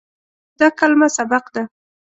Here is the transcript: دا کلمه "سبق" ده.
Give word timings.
دا 0.59 0.67
کلمه 0.79 1.07
"سبق" 1.17 1.45
ده. 1.55 1.63